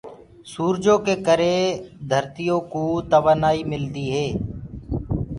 سوُرجو 0.51 0.95
ڪي 1.05 1.15
ڪري 1.27 1.57
گر 2.11 2.23
سي 2.33 2.45
ڪوُ 2.71 2.83
توآبآئي 3.11 3.59
ميدي 3.69 4.05
هي۔ 4.15 4.27